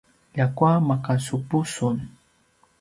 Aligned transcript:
ljakua 0.35 0.73
makasupu 0.87 1.57
sun 1.73 1.97